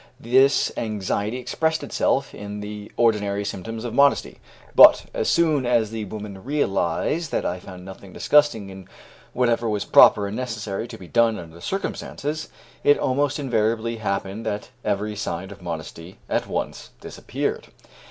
This 0.19 0.71
anxiety 0.77 1.37
expressed 1.37 1.83
itself 1.83 2.33
in 2.33 2.61
the 2.61 2.91
ordinary 2.97 3.45
symptoms 3.45 3.85
of 3.85 3.93
modesty. 3.93 4.39
But, 4.73 5.05
as 5.13 5.29
soon 5.29 5.63
as 5.67 5.91
the 5.91 6.05
woman 6.05 6.43
realized 6.43 7.31
that 7.31 7.45
I 7.45 7.59
found 7.59 7.85
nothing 7.85 8.11
disgusting 8.11 8.71
in 8.71 8.87
whatever 9.33 9.69
was 9.69 9.85
proper 9.85 10.25
and 10.25 10.35
necessary 10.35 10.87
to 10.87 10.97
be 10.97 11.07
done 11.07 11.37
under 11.37 11.53
the 11.53 11.61
circumstances, 11.61 12.49
it 12.83 12.97
almost 12.97 13.37
invariably 13.37 13.97
happened 13.97 14.43
that 14.47 14.69
every 14.83 15.15
sign 15.15 15.51
of 15.51 15.61
modesty 15.61 16.17
at 16.27 16.47
once 16.47 16.89
disappeared. 16.99 17.67